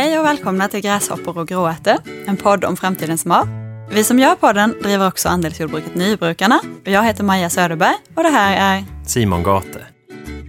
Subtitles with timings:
[0.00, 1.94] Hej och välkomna till Gräshoppor och gråärtor,
[2.26, 3.48] en podd om framtidens mat.
[3.90, 6.60] Vi som gör podden driver också andelsjordbruket Nybrukarna.
[6.84, 9.80] Jag heter Maja Söderberg och det här är Simon Gate.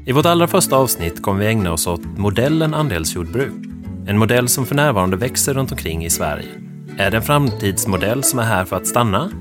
[0.06, 3.54] I vårt allra första avsnitt kommer vi ägna oss åt modellen andelsjordbruk.
[4.08, 6.50] En modell som för närvarande växer runt omkring i Sverige.
[6.98, 9.32] Är det en framtidsmodell som är här för att stanna?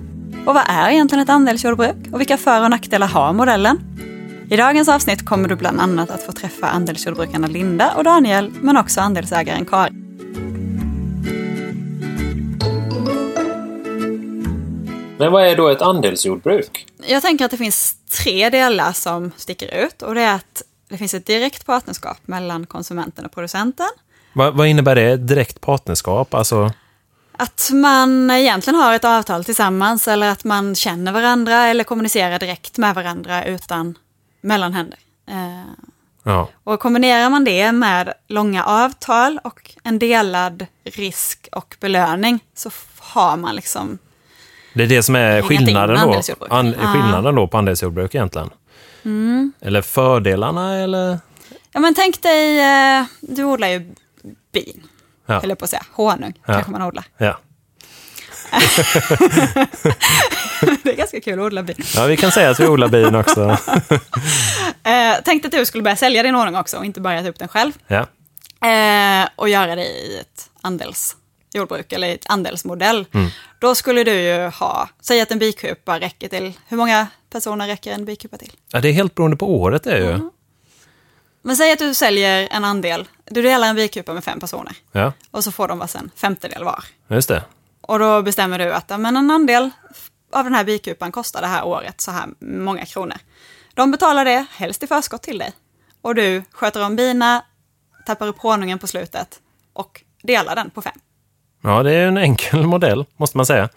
[0.46, 3.78] Och vad är egentligen ett andelsjordbruk och vilka för och nackdelar har modellen?
[4.50, 8.76] I dagens avsnitt kommer du bland annat att få träffa andelsjordbrukarna Linda och Daniel, men
[8.76, 9.94] också andelsägaren Karin.
[15.18, 16.86] Men vad är då ett andelsjordbruk?
[17.06, 20.96] Jag tänker att det finns tre delar som sticker ut och det är att det
[20.96, 23.90] finns ett direkt partnerskap mellan konsumenten och producenten.
[24.32, 25.16] Vad, vad innebär det?
[25.16, 26.34] Direkt partnerskap?
[26.34, 26.72] Alltså...
[27.32, 32.78] Att man egentligen har ett avtal tillsammans eller att man känner varandra eller kommunicerar direkt
[32.78, 33.94] med varandra utan
[34.40, 34.98] mellanhänder.
[36.22, 36.48] Ja.
[36.64, 43.36] och kombinerar man det med långa avtal och en delad risk och belöning så har
[43.36, 43.98] man liksom
[44.74, 48.50] Det är det som är skillnaden då, an, skillnaden då på andelsjordbruk egentligen?
[49.60, 51.18] Eller fördelarna eller?
[51.72, 53.94] Ja men tänk dig, eh, du odlar ju
[54.52, 54.82] bin,
[55.26, 55.40] Ja.
[55.40, 56.52] höll jag på att säga, honung Ja.
[56.54, 57.04] kanske man odlar.
[57.18, 57.38] Ja.
[60.82, 61.76] det är ganska kul att odla bin.
[61.94, 63.56] ja, vi kan säga att vi odlar bin också.
[64.82, 67.38] Eh, tänk att du skulle börja sälja din honung också och inte bara äta upp
[67.38, 67.72] den själv.
[67.86, 68.06] Ja.
[68.68, 73.06] Eh, och göra det i ett andelsjordbruk eller i ett andelsmodell.
[73.58, 77.92] Då skulle du ju ha, säg att en bikupa räcker till, hur många personer räcker
[77.92, 78.52] en bikupa till?
[78.72, 80.30] ja, det är helt beroende på året det är ju.
[81.42, 85.12] Men säg att du säljer en andel, du delar en bikupa med fem personer Ja,
[85.30, 86.84] och så får de varsin femtedel var.
[87.08, 87.42] just det.
[87.90, 89.70] Och då bestämmer du att men en andel
[90.32, 93.16] av den här bikupan kostar det här året så här många kronor.
[93.74, 95.52] De betalar det, helst i förskott till dig.
[96.02, 97.44] Och du sköter om bina,
[98.06, 99.40] tappar upp honungen på slutet
[99.72, 100.92] och delar den på fem.
[101.62, 103.68] Ja, det är en enkel modell, måste man säga.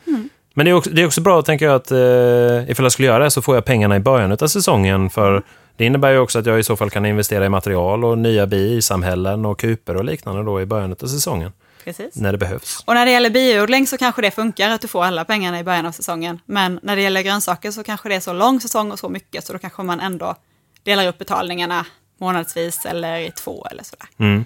[0.53, 3.07] Men det är, också, det är också bra, tänker jag, att eh, ifall jag skulle
[3.07, 5.09] göra det så får jag pengarna i början av säsongen.
[5.09, 5.43] För
[5.77, 8.47] det innebär ju också att jag i så fall kan investera i material och nya
[8.47, 11.51] bisamhällen och kuper och liknande då i början av säsongen.
[11.83, 12.15] Precis.
[12.15, 12.83] När det behövs.
[12.85, 15.63] Och när det gäller biodling så kanske det funkar att du får alla pengarna i
[15.63, 16.39] början av säsongen.
[16.45, 19.45] Men när det gäller grönsaker så kanske det är så lång säsong och så mycket
[19.45, 20.35] så då kanske man ändå
[20.83, 21.85] delar upp betalningarna
[22.19, 24.07] månadsvis eller i två eller sådär.
[24.17, 24.45] Mm.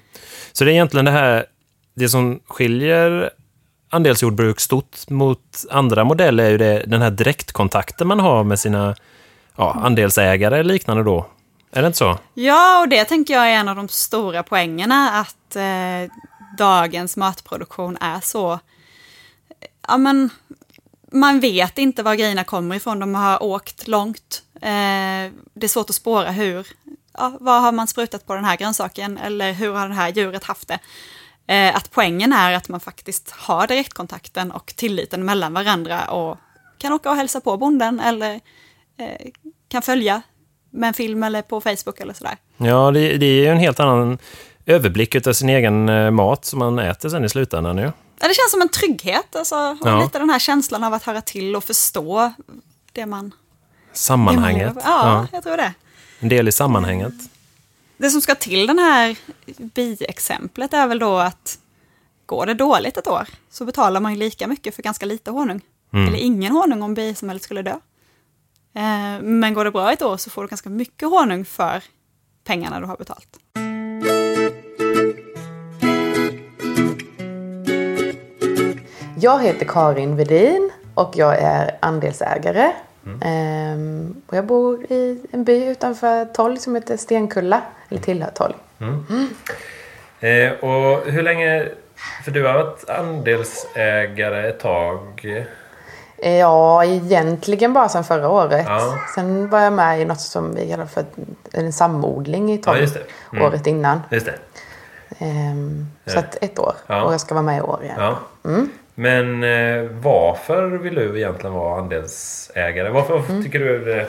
[0.52, 1.46] Så det är egentligen det här,
[1.96, 3.30] det som skiljer
[3.90, 8.96] andelsjordbruk stort mot andra modeller är ju det, den här direktkontakten man har med sina
[9.56, 11.26] ja, andelsägare eller liknande då.
[11.72, 12.18] Är det inte så?
[12.34, 16.12] Ja, och det tänker jag är en av de stora poängerna att eh,
[16.58, 18.60] dagens matproduktion är så...
[19.88, 20.30] Ja, men
[21.12, 23.00] man vet inte var grejerna kommer ifrån.
[23.00, 24.44] De har åkt långt.
[24.56, 26.68] Eh, det är svårt att spåra hur...
[27.14, 30.44] Ja, vad har man sprutat på den här grönsaken eller hur har det här djuret
[30.44, 30.80] haft det?
[31.48, 36.38] Eh, att poängen är att man faktiskt har direktkontakten och tilliten mellan varandra och
[36.78, 38.34] kan åka och hälsa på bonden eller
[38.98, 39.28] eh,
[39.70, 40.22] kan följa
[40.70, 42.38] med en film eller på Facebook eller sådär.
[42.58, 44.18] Ja, det, det är ju en helt annan
[44.68, 47.78] överblick av sin egen eh, mat som man äter sen i slutändan.
[47.78, 47.92] Ja.
[48.20, 50.04] Ja, det känns som en trygghet, alltså, Ja.
[50.04, 52.34] lite den här känslan av att höra till och förstå
[52.92, 53.32] det man...
[53.94, 54.68] Sammanhanget.
[54.76, 55.20] det man gör.
[55.20, 55.74] Ja, jag tror det.
[56.20, 57.14] En del i sammanhanget.
[57.98, 59.18] Det som ska till den här
[59.58, 61.60] biexemplet är väl då att
[62.26, 65.62] går det dåligt ett år så betalar man ju lika mycket för ganska lite honung.
[65.94, 66.08] Mm.
[66.08, 67.76] Eller ingen honung om bisamhället skulle dö.
[68.74, 71.84] Eh, men går det bra ett år så får du ganska mycket honung för
[72.44, 73.38] pengarna du har betalt.
[79.20, 82.72] Jag heter Karin Vedin och jag är andelsägare.
[83.22, 88.56] Ehm, och jag bor i en by utanför Tolg som heter Stenkulla, eller tillhör Tolg.
[90.20, 91.68] Eh, och hur länge...
[92.24, 95.26] För du har varit andelsägare ett tag.
[96.18, 98.66] Eh, Ja, egentligen bara sedan förra året.
[98.70, 98.98] Ja.
[99.16, 101.06] Sen var jag med i något som vi kallar för
[101.54, 103.02] en samodling i Tolg Ja.
[103.34, 103.44] Mm.
[103.46, 104.02] året innan.
[104.10, 104.36] Just det.
[105.20, 106.74] Ehm, så ett år.
[106.88, 107.04] Ja.
[107.04, 107.96] Och jag ska vara med i år igen.
[108.00, 108.18] Ja.
[109.00, 112.90] Men eh, varför vill du egentligen vara andelsägare?
[112.90, 114.08] Varför tycker du det?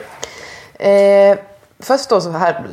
[0.79, 1.39] Eh,
[1.79, 2.67] först då så här,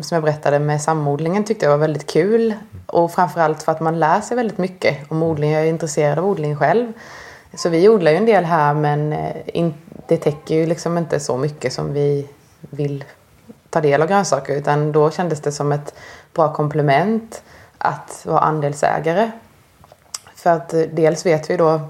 [0.00, 2.54] som jag berättade med samodlingen tyckte jag var väldigt kul.
[2.86, 5.50] Och framförallt för att man lär sig väldigt mycket om odling.
[5.50, 6.92] Jag är intresserad av odling själv.
[7.54, 9.74] Så vi odlar ju en del här men eh, in,
[10.08, 12.28] det täcker ju liksom inte så mycket som vi
[12.60, 13.04] vill
[13.70, 14.56] ta del av grönsaker.
[14.56, 15.94] Utan då kändes det som ett
[16.34, 17.42] bra komplement
[17.78, 19.30] att vara andelsägare.
[20.46, 21.80] För att eh, dels vet vi då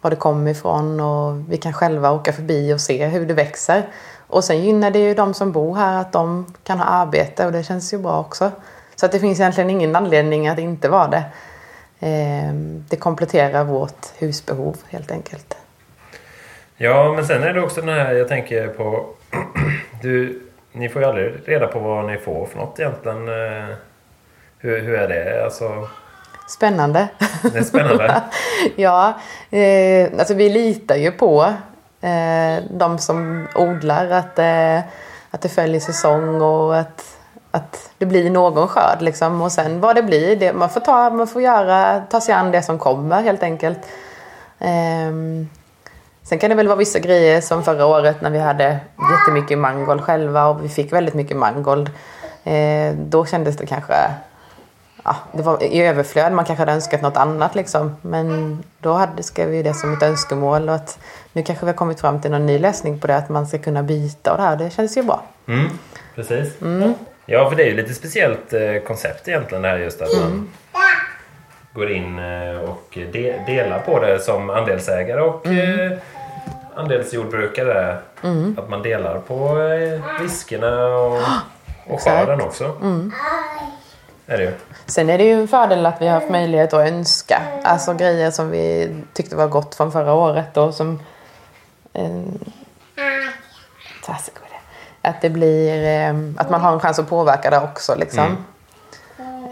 [0.00, 3.82] var det kommer ifrån och vi kan själva åka förbi och se hur det växer.
[4.26, 7.52] Och sen gynnar det ju de som bor här att de kan ha arbete och
[7.52, 8.50] det känns ju bra också.
[8.96, 11.24] Så att det finns egentligen ingen anledning att inte vara det.
[12.00, 15.56] Ehm, det kompletterar vårt husbehov helt enkelt.
[16.76, 19.06] Ja, men sen är det också den här, jag tänker på...
[20.02, 20.42] Du,
[20.72, 23.28] ni får ju aldrig reda på vad ni får för något egentligen.
[23.28, 23.74] Eh,
[24.58, 25.44] hur, hur är det?
[25.44, 25.88] Alltså,
[26.50, 27.08] Spännande.
[27.42, 28.22] det är spännande.
[28.76, 29.18] ja,
[29.50, 31.44] eh, alltså vi litar ju på
[32.00, 34.78] eh, de som odlar att, eh,
[35.30, 37.16] att det följer säsong och att,
[37.50, 39.02] att det blir någon skörd.
[39.02, 39.42] Liksom.
[39.42, 42.50] Och sen vad det blir, det, man får, ta, man får göra, ta sig an
[42.50, 43.78] det som kommer helt enkelt.
[44.58, 45.10] Eh,
[46.22, 48.78] sen kan det väl vara vissa grejer som förra året när vi hade
[49.12, 51.90] jättemycket mangold själva och vi fick väldigt mycket mangold.
[52.44, 53.94] Eh, då kändes det kanske
[55.04, 56.32] ja, det var i överflöd.
[56.32, 57.96] Man kanske hade önskat något annat liksom.
[58.02, 60.98] Men då hade, skrev vi det som ett önskemål och att
[61.32, 63.16] nu kanske vi har kommit fram till någon ny lösning på det.
[63.16, 64.56] Att man ska kunna byta och det här.
[64.56, 65.22] Det känns ju bra.
[65.48, 65.68] Mm,
[66.14, 66.52] precis.
[67.26, 70.48] Ja, för det är ju lite speciellt eh, koncept egentligen det här just att man
[71.72, 75.92] går in eh, och de, delar på det som andelsägare och eh,
[76.74, 77.96] andelsjordbrukare.
[78.56, 79.54] Att man delar på
[80.20, 81.18] riskerna och,
[81.86, 82.64] och skörden också.
[84.26, 84.52] Är det ju.
[84.90, 87.42] Sen är det ju en fördel att vi har haft möjlighet att önska.
[87.62, 91.00] Alltså grejer som vi tyckte var gott från förra året och som...
[91.92, 92.10] Eh,
[95.02, 95.84] att det blir...
[95.84, 98.44] Eh, att man har en chans att påverka det också liksom.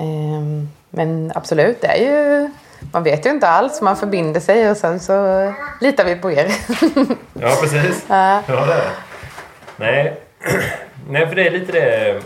[0.01, 2.51] Eh, men absolut, det är ju...
[2.93, 6.53] Man vet ju inte alls, man förbinder sig och sen så litar vi på er.
[7.33, 8.05] Ja, precis.
[8.09, 8.91] Ja, det är det.
[9.77, 10.21] Nej.
[11.09, 12.21] Nej, för det är lite det...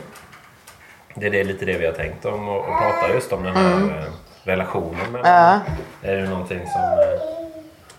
[1.14, 3.98] Det är lite det vi har tänkt om och, och prata just om den här
[3.98, 4.04] eh,
[4.44, 5.12] relationen.
[5.12, 5.60] Mellan, Ja.
[6.08, 6.82] Är det någonting som...
[6.82, 7.20] eh,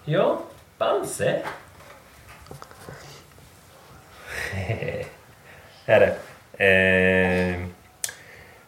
[0.05, 0.37] Ja,
[0.77, 1.39] Bamse.
[5.85, 6.15] är det.
[6.65, 7.55] Eh,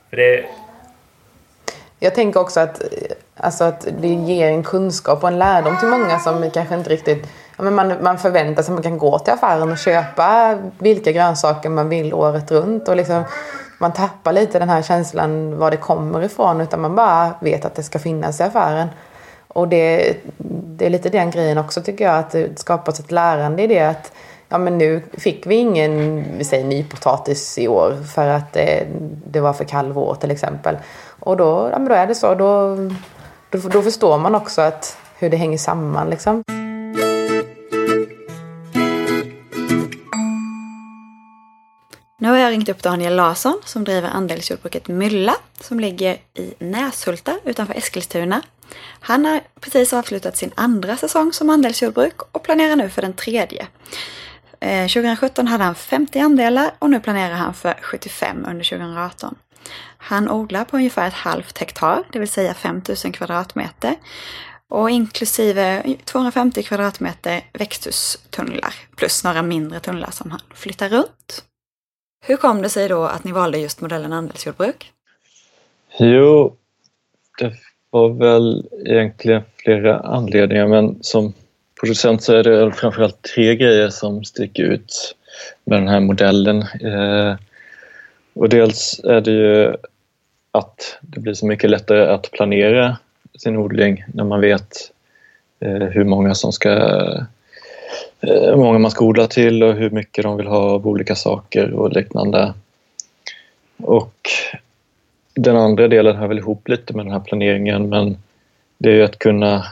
[0.09, 0.45] för det...
[1.99, 2.81] Jag tänker också att,
[3.37, 7.27] alltså att det ger en kunskap och en lärdom till många som kanske inte riktigt...
[7.57, 11.69] Men man, man förväntar sig att man kan gå till affären och köpa vilka grönsaker
[11.69, 12.87] man vill året runt.
[12.87, 13.23] Och liksom,
[13.85, 17.75] man tappar lite den här känslan var det kommer ifrån utan man bara vet att
[17.75, 18.87] det ska finnas i affären.
[19.47, 20.17] Och det,
[20.77, 23.89] det är lite den grejen också tycker jag, att det skapas ett lärande i det.
[23.89, 24.11] att
[24.49, 28.87] Ja men nu fick vi ingen, vi säger nypotatis i år för att det,
[29.27, 30.77] det var för kall vår till exempel.
[31.19, 32.75] Och då, ja, men då är det så, då,
[33.49, 36.43] då, då förstår man också att, hur det hänger samman liksom.
[42.55, 48.41] Ringt upp Daniel Larsson som driver andelsjordbruket Mylla som ligger i Näshulta utanför Eskilstuna.
[48.99, 53.67] Han har precis avslutat sin andra säsong som andelsjordbruk och planerar nu för den tredje.
[54.59, 59.35] Eh, 2017 hade han 50 andelar och nu planerar han för 75 under 2018.
[59.97, 63.95] Han odlar på ungefär ett halvt hektar, det vill säga 5000 kvadratmeter.
[64.69, 71.43] Och inklusive 250 kvadratmeter växthustunnlar plus några mindre tunnlar som han flyttar runt.
[72.27, 74.91] Hur kom det sig då att ni valde just modellen andelsjordbruk?
[75.99, 76.55] Jo,
[77.39, 77.53] det
[77.89, 81.33] var väl egentligen flera anledningar men som
[81.79, 85.15] producent så är det framförallt tre grejer som sticker ut
[85.63, 86.61] med den här modellen.
[86.61, 87.35] Eh,
[88.33, 89.75] och dels är det ju
[90.51, 92.97] att det blir så mycket lättare att planera
[93.37, 94.91] sin odling när man vet
[95.59, 96.71] eh, hur många som ska
[98.19, 101.73] hur många man ska odla till och hur mycket de vill ha av olika saker
[101.73, 102.53] och liknande.
[103.77, 104.29] Och
[105.35, 108.17] den andra delen hör väl ihop lite med den här planeringen men
[108.77, 109.65] det är att kunna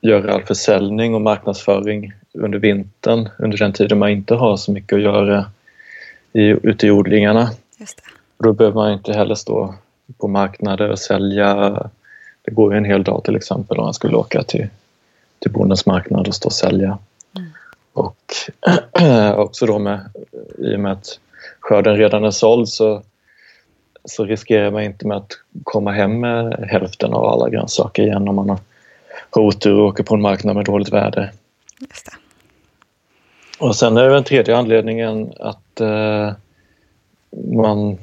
[0.00, 4.96] göra all försäljning och marknadsföring under vintern under den tiden man inte har så mycket
[4.96, 5.44] att göra
[6.32, 7.50] i, ute i odlingarna.
[8.38, 9.74] Då behöver man inte heller stå
[10.18, 11.82] på marknader och sälja.
[12.42, 14.68] Det går ju en hel dag till exempel om man skulle åka till,
[15.38, 16.98] till bondens marknad och stå och sälja.
[17.96, 18.16] Och
[19.36, 20.00] också då med,
[20.58, 21.20] i och med att
[21.60, 23.02] skörden redan är såld så,
[24.04, 25.32] så riskerar man inte med att
[25.64, 28.58] komma hem med hälften av alla grönsaker igen om man har
[29.30, 31.32] har otur och åker på en marknad med dåligt väder.
[31.80, 32.12] Just det.
[33.58, 36.32] Och sen är den tredje anledningen att eh,
[37.52, 37.98] man,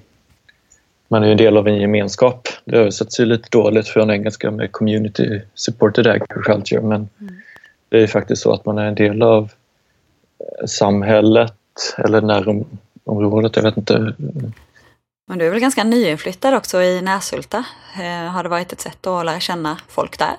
[1.07, 2.47] man är en del av en gemenskap.
[2.65, 7.09] Det översätts ju lite dåligt från engelska med community supported agriculture men
[7.89, 9.51] det är ju faktiskt så att man är en del av
[10.65, 11.53] samhället
[11.97, 14.13] eller närområdet, jag vet inte.
[15.27, 17.65] Men du är väl ganska nyinflyttad också i Näshulta?
[18.00, 20.35] Eh, har det varit ett sätt att lära känna folk där?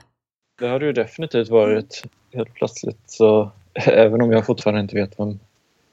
[0.59, 2.03] Det har det ju definitivt varit.
[2.35, 5.39] Helt plötsligt så även om jag fortfarande inte vet vem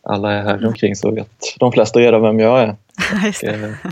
[0.04, 2.76] alla är här omkring så vet de flesta redan vem jag är.
[3.26, 3.54] Just det.
[3.54, 3.92] Eh,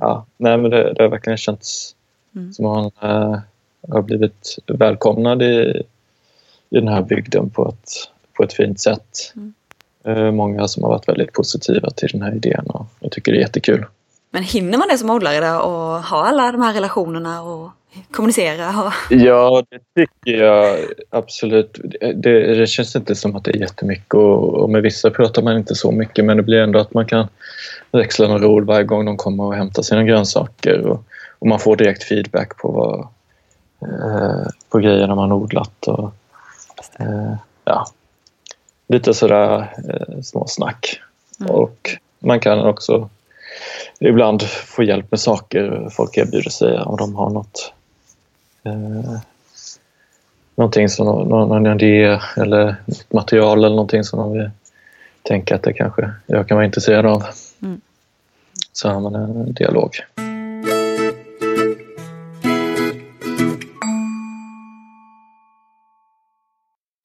[0.00, 1.94] Ja, nej men det, det har verkligen känts
[2.36, 2.52] Mm.
[2.52, 3.38] Så man äh,
[3.88, 5.82] har blivit välkomnad i,
[6.70, 9.32] i den här bygden på ett, på ett fint sätt.
[9.36, 9.54] Mm.
[10.04, 13.38] Äh, många som har varit väldigt positiva till den här idén och jag tycker det
[13.38, 13.84] är jättekul.
[14.30, 17.70] Men hinner man det som odlare och ha alla de här relationerna och
[18.10, 18.82] kommunicera?
[18.82, 18.92] Och...
[19.10, 20.78] Ja, det tycker jag
[21.10, 21.78] absolut.
[22.00, 25.56] Det, det, känns inte som att det är jättemycket och, och med vissa pratar man
[25.56, 27.28] inte så mycket men det blir ändå att man kan
[27.92, 31.04] växla några ord varje gång de kommer och hämtar sina grönsaker och,
[31.38, 33.00] och man får direkt feedback på, vad,
[33.90, 35.88] eh, på grejerna man odlat.
[35.88, 36.12] Och,
[36.98, 37.86] eh, ja,
[38.90, 41.00] lite sådär eh, småsnack.
[41.40, 41.52] Mm.
[41.52, 43.08] Och man kan också
[44.00, 47.72] ibland få hjälp med saker folk erbjuder sig om de har något
[48.64, 49.20] eh,
[50.54, 52.76] någonting som någon, någon idé eller
[53.10, 54.50] material eller någonting som de vill
[55.22, 57.24] tänka att det kanske jag kan vara intresserad av.
[57.62, 57.80] Mm.
[58.72, 59.90] Så har man en dialog.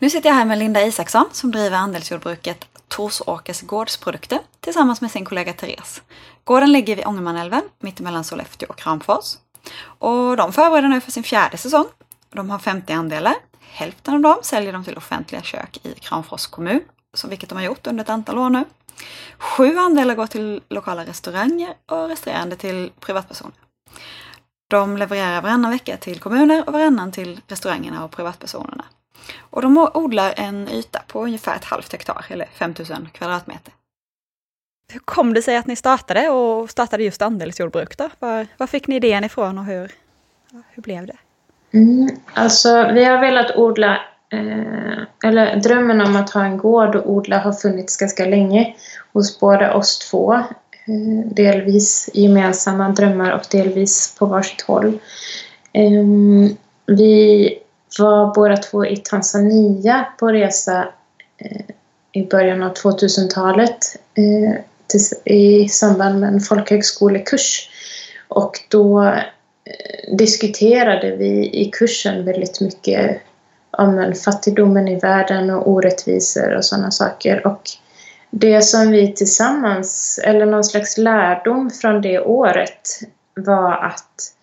[0.05, 5.25] Nu sitter jag här med Linda Isaksson som driver andelsjordbruket Torsåkers gårdsprodukter tillsammans med sin
[5.25, 6.01] kollega Therese.
[6.43, 9.25] Gården ligger vid Ångermanälven mittemellan Sollefteå och Kramfors.
[9.99, 11.85] Och de förbereder nu för sin fjärde säsong.
[12.33, 13.35] De har 50 andelar.
[13.59, 16.81] Hälften av dem säljer de till offentliga kök i Kramfors kommun,
[17.27, 18.63] vilket de har gjort under ett antal år nu.
[19.37, 23.55] Sju andelar går till lokala restauranger och resterande till privatpersoner.
[24.69, 28.85] De levererar varannan vecka till kommuner och varannan till restaurangerna och privatpersonerna.
[29.39, 33.73] Och de odlar en yta på ungefär ett halvt hektar, eller 5000 kvadratmeter.
[34.93, 38.09] Hur kom det sig att ni startade och startade just andelsjordbruk då?
[38.19, 39.91] Var, var fick ni idén ifrån och hur,
[40.69, 41.17] hur blev det?
[41.73, 47.09] Mm, alltså, vi har velat odla, eh, eller drömmen om att ha en gård och
[47.09, 48.75] odla har funnits ganska länge
[49.13, 50.33] hos båda oss två.
[50.33, 54.99] Eh, delvis gemensamma drömmar och delvis på varsitt håll.
[55.73, 56.03] Eh,
[56.85, 57.49] vi
[57.99, 60.87] var båda två i Tanzania på resa
[61.37, 61.61] eh,
[62.11, 63.77] i början av 2000-talet
[64.13, 64.61] eh,
[65.25, 67.69] i samband med en folkhögskolekurs.
[68.27, 73.21] Och då eh, diskuterade vi i kursen väldigt mycket
[73.71, 77.47] om fattigdomen i världen och orättvisor och sådana saker.
[77.47, 77.61] Och
[78.29, 82.89] det som vi tillsammans, eller någon slags lärdom från det året
[83.35, 84.34] var att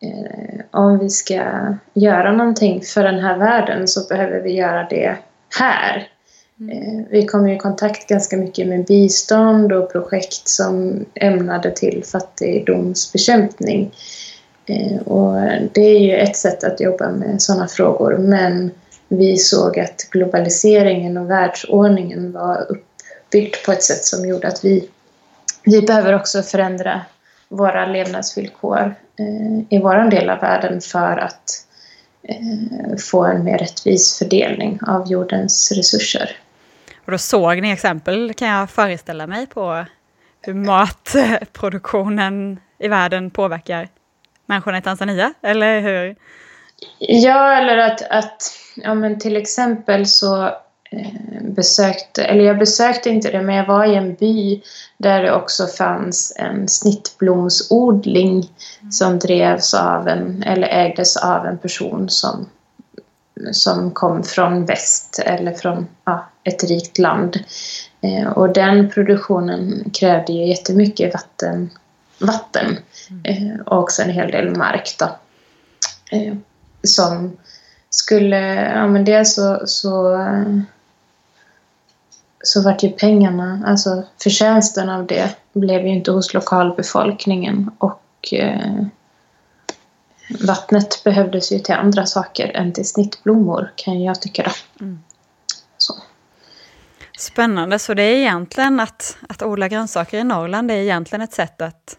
[0.00, 1.42] eh, om vi ska
[1.94, 5.16] göra någonting för den här världen så behöver vi göra det
[5.58, 6.08] här.
[6.60, 7.04] Mm.
[7.10, 13.94] Vi kom i kontakt ganska mycket med bistånd och projekt som ämnade till fattigdomsbekämpning.
[14.66, 15.34] Eh, och
[15.72, 18.70] det är ju ett sätt att jobba med sådana frågor men
[19.08, 24.88] vi såg att globaliseringen och världsordningen var uppbyggd på ett sätt som gjorde att vi,
[25.64, 27.00] vi behöver också förändra
[27.48, 31.66] våra levnadsvillkor eh, i vår del av världen för att
[33.10, 36.30] få en mer rättvis fördelning av jordens resurser.
[37.04, 39.84] Och då såg ni exempel, kan jag föreställa mig, på
[40.42, 43.88] hur matproduktionen i världen påverkar
[44.46, 46.16] människorna i Tanzania, eller hur?
[46.98, 48.42] Ja, eller att, att
[48.76, 50.52] ja, men till exempel så eh,
[51.42, 54.62] besökte, eller jag besökte inte det, men jag var i en by
[54.98, 58.50] där det också fanns en snittblomsodling
[58.90, 62.46] som drevs av en, eller ägdes av en person som
[63.52, 67.36] som kom från väst eller från ja, ett rikt land.
[68.00, 71.70] Eh, och den produktionen krävde ju jättemycket vatten,
[72.20, 72.78] vatten
[73.24, 75.16] eh, och också en hel del mark då.
[76.16, 76.34] Eh,
[76.82, 77.36] som
[77.90, 80.16] skulle, ja men det så, så
[82.42, 88.02] så vart ju pengarna, alltså förtjänsten av det blev ju inte hos lokalbefolkningen och
[88.32, 88.86] eh,
[90.46, 94.42] vattnet behövdes ju till andra saker än till snittblommor kan jag tycka.
[94.42, 94.84] Då.
[94.84, 94.98] Mm.
[95.78, 95.94] Så.
[97.18, 101.32] Spännande, så det är egentligen att, att odla grönsaker i Norrland, det är egentligen ett
[101.32, 101.98] sätt att,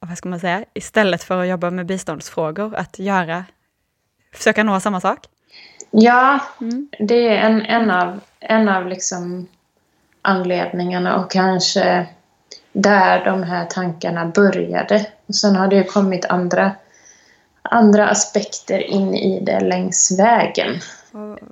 [0.00, 3.44] vad ska man säga, istället för att jobba med biståndsfrågor, att göra,
[4.34, 5.26] försöka nå samma sak?
[5.90, 6.88] Ja, mm.
[6.98, 9.46] det är en, en av, en av liksom
[10.22, 12.06] anledningarna och kanske
[12.72, 15.06] där de här tankarna började.
[15.26, 16.72] Och sen har det ju kommit andra
[17.70, 20.80] andra aspekter in i det längs vägen.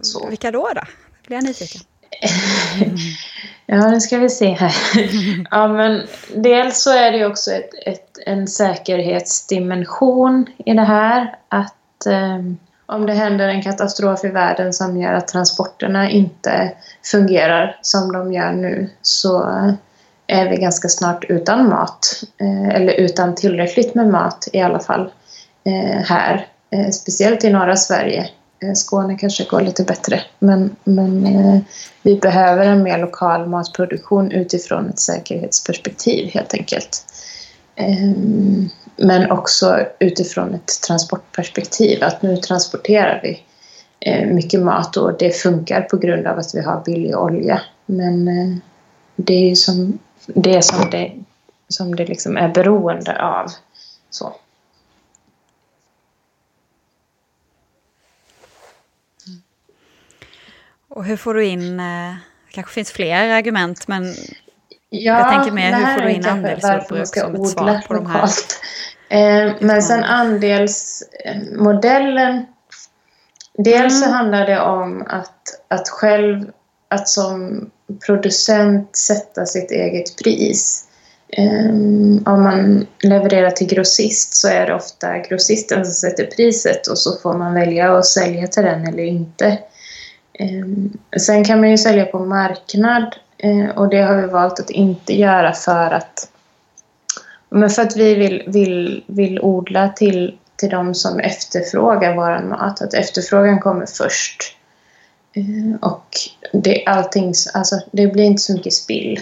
[0.00, 0.28] Så.
[0.28, 0.70] Vilka då?
[0.74, 0.82] då?
[1.26, 1.82] blir jag nyfiken.
[3.66, 4.74] ja, nu ska vi se här.
[5.50, 11.38] ja, men dels så är det också ett, ett, en säkerhetsdimension i det här.
[11.48, 12.38] Att eh,
[12.86, 16.72] om det händer en katastrof i världen som gör att transporterna inte
[17.04, 19.50] fungerar som de gör nu så
[20.26, 22.22] är vi ganska snart utan mat.
[22.40, 25.10] Eh, eller utan tillräckligt med mat i alla fall
[25.64, 28.28] eh, här, eh, speciellt i norra Sverige.
[28.74, 31.64] Skåne kanske går lite bättre, men, men
[32.02, 37.04] vi behöver en mer lokal matproduktion utifrån ett säkerhetsperspektiv helt enkelt.
[37.76, 43.42] Ehm, men också utifrån ett transportperspektiv, att nu transporterar vi
[44.00, 47.62] eh, mycket mat och det funkar på grund av att vi har billig olja.
[47.86, 48.56] Men eh,
[49.16, 51.12] det är ju som det som det,
[51.68, 53.50] som det liksom är beroende av.
[54.10, 54.32] Så.
[60.88, 62.14] Och hur får du in, eh,
[62.46, 64.14] det kanske finns fler argument, men
[64.90, 67.94] Ja, jag tänker mer hur får du in man andelsjordbruk ska som ett svar på
[67.94, 68.14] de här?
[68.14, 68.60] lokalt.
[69.08, 72.46] Eh, men sen andelsmodellen.
[73.58, 74.14] Dels så Mm.
[74.16, 76.50] handlar det om att, att själv,
[76.88, 77.70] att som
[78.06, 80.84] producent sätta sitt eget pris.
[81.28, 81.70] Eh,
[82.32, 87.18] om man levererar till grossist så är det ofta grossisten som sätter priset och så
[87.22, 89.46] får man välja att sälja till den eller inte.
[90.38, 90.64] Eh,
[91.20, 93.08] sen kan man ju sälja på marknad eh,
[93.74, 96.28] och det har vi valt att inte göra för att
[97.48, 102.82] men för att vi vill, vill, vill odla till, till de som efterfrågar vår mat.
[102.82, 104.56] Att efterfrågan kommer först.
[105.32, 106.06] Eh, Och
[106.52, 109.20] det, allting, alltså, det blir inte så mycket spill.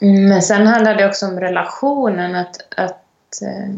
[0.00, 2.34] Mm, Men sen handlar det också om relationen.
[2.34, 3.74] Att, att eh,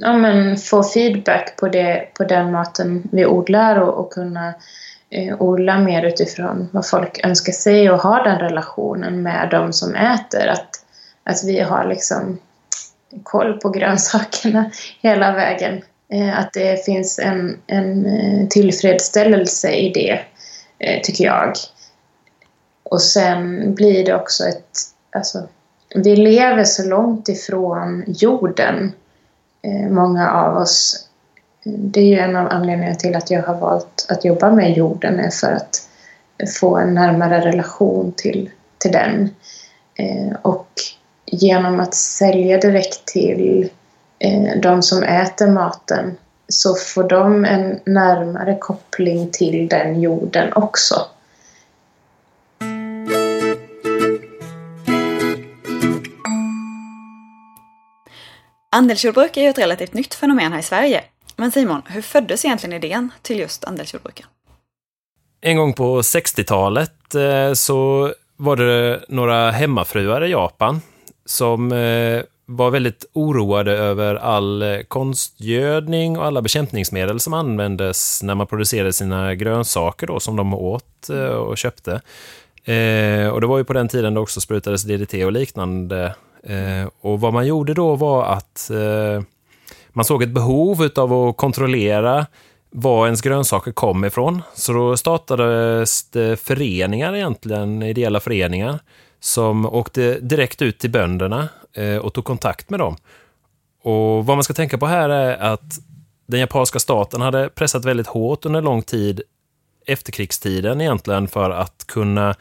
[0.00, 4.54] ja, men få feedback på, det, på den maten vi odlar och, och kunna
[5.16, 9.94] eh, odla mer utifrån vad folk önskar sig och ha den relationen med de som
[9.94, 10.46] äter.
[10.46, 10.70] Att,
[11.24, 12.38] att vi har liksom
[13.22, 14.70] koll på grönsakerna
[15.00, 15.82] hela vägen.
[16.12, 20.20] Eh, att det finns en, en eh, tillfredsställelse i det,
[20.78, 21.52] eh, tycker jag.
[22.82, 24.78] Och sen blir det också ett...
[25.16, 25.48] Alltså,
[25.94, 28.92] vi lever så långt ifrån jorden,
[29.62, 31.05] eh, många av oss.
[31.68, 35.20] Det är ju en av anledningarna till att jag har valt att jobba med jorden,
[35.20, 35.88] är för att
[36.60, 39.34] få en närmare relation till, till den.
[39.94, 40.68] Eh, och
[41.26, 43.70] genom att sälja direkt till
[44.18, 46.16] eh, de som äter maten
[46.48, 50.94] så får de en närmare koppling till den jorden också.
[58.70, 61.04] Andelsjordbruk är ju ett relativt nytt fenomen här i Sverige.
[61.36, 64.26] Men Simon, hur föddes egentligen idén till just andelsjordbruken?
[65.40, 70.80] En gång på 60-talet eh, så var det några hemmafruar i Japan
[71.24, 78.34] som eh, var väldigt oroade över all eh, konstgödning och alla bekämpningsmedel som användes när
[78.34, 81.92] man producerade sina grönsaker då, som de åt och köpte.
[83.32, 86.14] Och det var ju på den tiden det också sprutades DDT och liknande.
[87.00, 88.70] Och vad man gjorde då var att
[89.96, 92.26] man såg ett behov av att kontrollera
[92.70, 94.42] var ens grönsaker kom ifrån.
[94.54, 98.78] Så då startades det föreningar egentligen, ideella föreningar,
[99.20, 102.96] som åkte direkt ut till bönderna eh, och tog kontakt med dem.
[103.82, 105.78] Och vad man ska tänka på här är att
[106.26, 109.20] den japanska staten hade pressat väldigt hårt under lång tid,
[109.86, 112.34] efterkrigstiden egentligen, för att kunna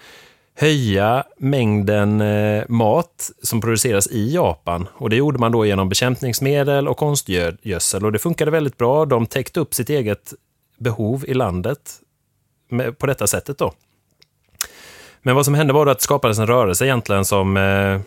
[0.55, 4.87] höja mängden eh, mat som produceras i Japan.
[4.93, 8.05] Och det gjorde man då genom bekämpningsmedel och konstgödsel.
[8.05, 9.05] Och det funkade väldigt bra.
[9.05, 10.33] De täckte upp sitt eget
[10.77, 11.79] behov i landet
[12.97, 13.73] på detta sättet då.
[15.21, 18.01] Men vad som hände var att det skapades en rörelse egentligen som eh,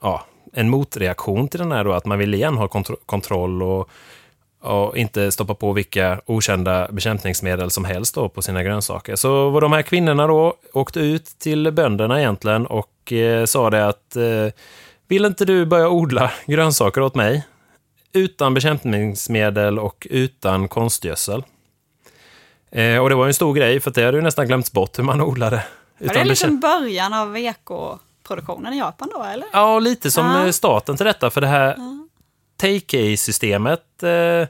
[0.00, 3.90] ja, en motreaktion till den här då, att man ville igen ha kontro kontroll och,
[4.64, 9.16] och inte stoppa på vilka okända bekämpningsmedel som helst på sina grönsaker.
[9.16, 13.86] Så vad de här kvinnorna då åkte ut till bönderna egentligen och eh, sa det
[13.88, 14.52] att eh,
[15.08, 17.46] vill inte du börja odla grönsaker åt mig?
[18.12, 21.44] Utan bekämpningsmedel och utan konstgödsel.
[22.70, 24.98] Eh, och det var ju en stor grej, för det hade ju nästan glömts bort
[24.98, 25.64] hur man odlade.
[25.98, 29.46] Var det liksom början av ekoproduktionen i Japan då, eller?
[29.52, 30.44] Ja, lite som Ja.
[30.44, 31.76] eh, starten till detta, för det här
[32.56, 34.48] take-a-systemet eh,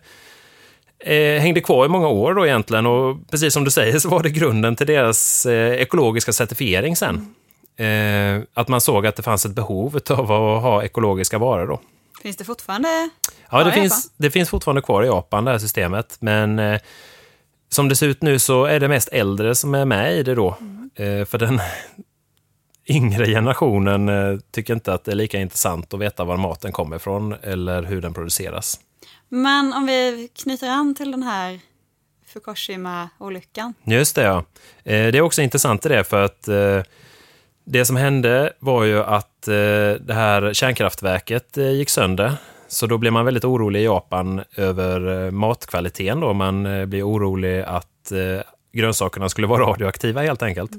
[1.15, 4.23] eh, hängde kvar i många år då egentligen och precis som du säger så var
[4.23, 7.35] det grunden till deras eh, ekologiska certifiering sen.
[7.77, 11.81] Eh, att man såg att det fanns ett behov av att ha ekologiska varor då.
[12.23, 13.11] Finns det fortfarande
[13.51, 16.81] Ja, det finns, det finns fortfarande kvar i Japan, det här systemet, men eh,
[17.69, 20.35] som det ser ut nu så är det mest äldre som är med i det
[20.35, 20.49] då.
[20.95, 21.61] Eh, för den
[22.87, 26.97] yngre generationen eh, tycker inte att det är lika intressant att veta var maten kommer
[26.97, 28.81] ifrån eller hur den produceras.
[29.29, 31.61] Men om vi knyter an till den här
[32.27, 33.75] Fukushima-olyckan.
[33.85, 34.39] Just det, ja.
[34.85, 36.83] Eh, det är också intressant i det, för att eh,
[37.65, 39.31] det som hände var ju att
[40.01, 42.37] det här kärnkraftverket gick sönder,
[42.69, 46.21] Så då blir man väldigt orolig i Japan över matkvaliteten.
[46.21, 46.33] Då.
[46.33, 48.13] Man blir orolig att
[48.73, 50.71] grönsakerna skulle vara radioaktiva helt enkelt.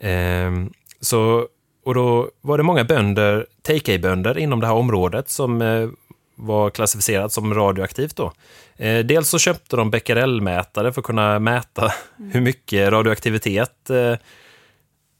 [0.00, 0.72] Mm.
[1.02, 1.46] Så,
[1.84, 5.88] och då var det många bönder, take-bönder inom det här området som eh,
[6.34, 8.16] var klassificerat som radioaktivt.
[8.16, 8.32] Då.
[8.76, 12.30] Eh, dels så köpte de becquerelmätare för att kunna mäta mm.
[12.30, 14.14] hur mycket radioaktivitet eh,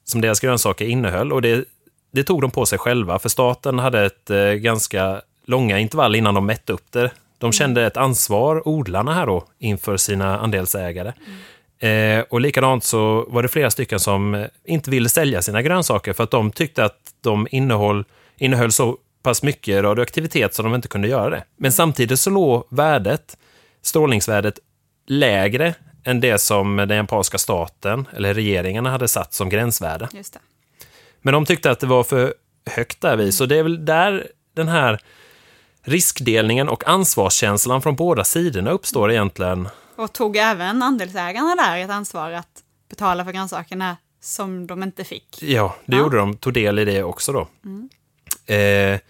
[0.05, 1.33] som deras grönsaker innehöll.
[1.33, 1.65] Och det,
[2.13, 6.35] det, tog de på sig själva, för staten hade ett eh, ganska långa intervall innan
[6.35, 7.11] de mätte upp det.
[7.39, 7.53] De mm.
[7.53, 11.13] kände ett ansvar, odlarna här då, inför sina andelsägare.
[11.27, 11.39] Mm.
[11.83, 16.25] Eh, och likadant så var det flera stycken som inte ville sälja sina grönsaker för
[16.25, 18.05] att de tyckte att de innehåll,
[18.37, 21.45] innehöll så pass mycket radioaktivitet så de inte kunde göra det.
[21.57, 23.37] Men samtidigt så låg värdet,
[23.83, 24.59] strålningsvärdet,
[25.07, 30.09] lägre än det som den japanska staten eller regeringarna hade satt som gränsvärde.
[31.23, 32.35] Men de tyckte att det var för
[32.67, 34.99] högt därvid, så det är väl där den här
[35.83, 39.69] riskdelningen och ansvarskänslan från båda sidorna uppstår egentligen.
[39.97, 45.43] Och tog även andelsägarna där ett ansvar att betala för grönsakerna som de inte fick?
[45.43, 46.03] Ja, det ja.
[46.03, 46.37] gjorde de.
[46.37, 47.49] Tog del i det också då.
[47.65, 47.89] Mm.
[48.47, 49.01] Eh,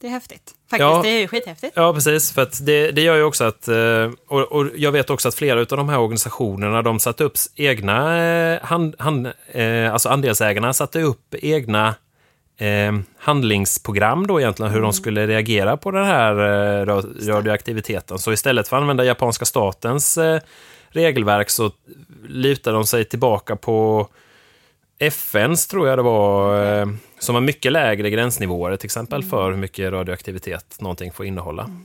[0.00, 0.54] det är häftigt.
[0.70, 1.72] Faktiskt, ja, det är ju skithäftigt.
[1.76, 2.32] Ja, precis.
[2.32, 5.34] För att det, det gör ju också att, eh, och, och, jag vet också att
[5.34, 10.72] flera av de här organisationerna, de satte upp egna, eh, hand, hand, eh, alltså andelsägarna
[10.72, 11.94] satte upp egna
[12.58, 14.86] eh, handlingsprogram då egentligen, hur mm.
[14.90, 16.32] de skulle reagera på den här
[16.80, 16.86] eh,
[17.26, 18.18] radioaktiviteten.
[18.18, 20.40] Så istället för att använda japanska statens eh,
[20.88, 21.70] regelverk så
[22.28, 24.08] lutar de sig tillbaka på
[24.98, 26.86] FNs, tror jag det var, eh,
[27.18, 29.30] som har mycket lägre gränsnivåer till exempel mm.
[29.30, 31.64] för hur mycket radioaktivitet någonting får innehålla.
[31.64, 31.84] Mm.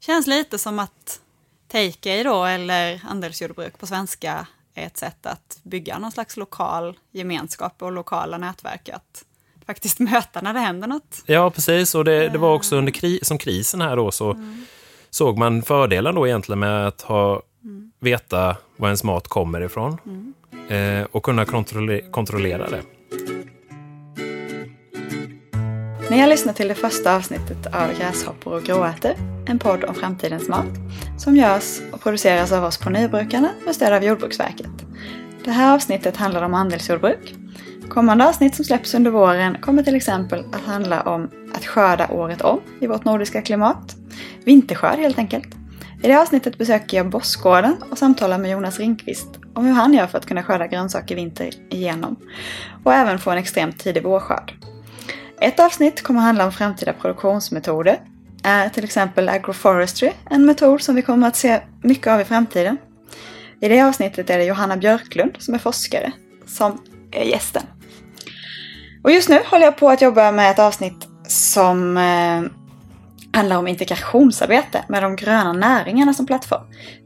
[0.00, 1.20] Känns lite som att
[1.68, 7.82] take då, eller andelsjordbruk på svenska, är ett sätt att bygga någon slags lokal gemenskap
[7.82, 8.88] och lokala nätverk.
[8.88, 9.24] Att
[9.66, 11.22] faktiskt möta när det händer något.
[11.26, 11.94] Ja, precis.
[11.94, 14.64] Och det, det var också under kri som krisen här då så mm.
[15.10, 17.92] såg man fördelen då egentligen med att ha, mm.
[18.00, 19.98] veta var ens mat kommer ifrån.
[20.06, 20.34] Mm
[20.68, 22.82] eh, och kunna kontrolle kontrollera det.
[26.10, 29.12] Ni har lyssnat till det första avsnittet av Gräshoppor och gråärtor,
[29.46, 30.66] en podd om framtidens mat,
[31.18, 34.70] som görs och produceras av oss på Nybrukarna med stöd av Jordbruksverket.
[35.44, 37.34] Det här avsnittet handlar om andelsjordbruk.
[37.88, 42.42] Kommande avsnitt som släpps under våren kommer till exempel att handla om att skörda året
[42.42, 43.96] om i vårt nordiska klimat.
[44.44, 45.48] Vinterskörd helt enkelt.
[46.02, 50.06] I det avsnittet besöker jag Bossgården och samtalar med Jonas Ringqvist om hur han gör
[50.06, 52.16] för att kunna skörda grönsaker vinter igenom
[52.84, 54.54] och även få en extremt tidig vårskörd.
[55.40, 58.00] Ett avsnitt kommer att handla om framtida produktionsmetoder.
[58.42, 62.76] Är till exempel agroforestry en metod som vi kommer att se mycket av i framtiden?
[63.60, 66.12] I det avsnittet är det Johanna Björklund som är forskare
[66.46, 67.62] som är gästen.
[69.06, 72.42] Och just nu håller jag på att jobba med ett avsnitt som eh,
[73.32, 76.62] handlar om integrationsarbete med de gröna näringarna som plattform.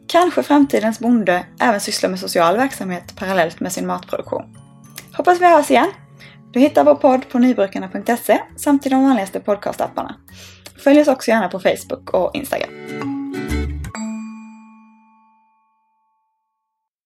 [0.07, 4.43] Kanske framtidens bonde även sysslar med social verksamhet parallellt med sin matproduktion.
[5.13, 5.91] Hoppas vi hörs igen!
[6.53, 10.17] Du hittar vår podd på nybrukarna.se samt i de vanligaste podcastapparna.
[10.85, 13.20] Följ oss också gärna på Facebook och Instagram.